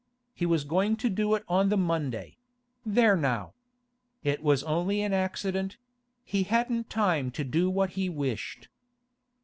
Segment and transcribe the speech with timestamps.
[0.33, 3.53] He was going to do it on the Monday—there now.
[4.23, 5.77] It was only an accident;
[6.25, 8.67] he hadn't time to do what he wished.